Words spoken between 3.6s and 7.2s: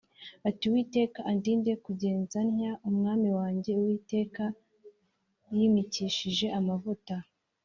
Uwiteka yimikishije amavuta”